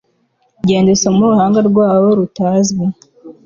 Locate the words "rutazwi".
2.19-2.83